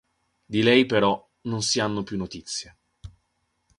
Di 0.53 0.63
lei 0.63 0.87
però 0.87 1.23
non 1.41 1.61
si 1.61 1.79
hanno 1.79 2.01
più 2.01 2.17
notizie. 2.17 2.79